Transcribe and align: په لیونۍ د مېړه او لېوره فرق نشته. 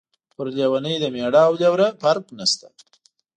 په 0.35 0.41
لیونۍ 0.55 0.95
د 0.99 1.05
مېړه 1.15 1.41
او 1.47 1.53
لېوره 1.59 1.87
فرق 2.01 2.25
نشته. 2.37 2.67